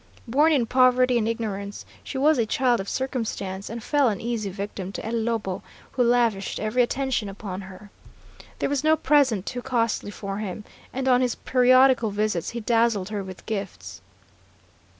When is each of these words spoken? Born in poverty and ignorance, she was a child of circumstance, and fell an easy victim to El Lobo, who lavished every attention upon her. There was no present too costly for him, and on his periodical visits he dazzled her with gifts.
Born 0.27 0.51
in 0.51 0.65
poverty 0.65 1.19
and 1.19 1.27
ignorance, 1.27 1.85
she 2.03 2.17
was 2.17 2.39
a 2.39 2.45
child 2.47 2.79
of 2.79 2.89
circumstance, 2.89 3.69
and 3.69 3.83
fell 3.83 4.09
an 4.09 4.19
easy 4.19 4.49
victim 4.49 4.91
to 4.93 5.05
El 5.05 5.13
Lobo, 5.13 5.61
who 5.91 6.01
lavished 6.01 6.59
every 6.59 6.81
attention 6.81 7.29
upon 7.29 7.61
her. 7.61 7.91
There 8.57 8.67
was 8.67 8.83
no 8.83 8.95
present 8.97 9.45
too 9.45 9.61
costly 9.61 10.09
for 10.09 10.39
him, 10.39 10.63
and 10.91 11.07
on 11.07 11.21
his 11.21 11.35
periodical 11.35 12.09
visits 12.09 12.49
he 12.49 12.59
dazzled 12.61 13.09
her 13.09 13.23
with 13.23 13.45
gifts. 13.45 14.01